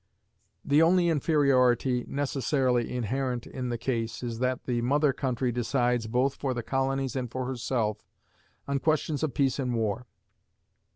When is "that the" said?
4.39-4.81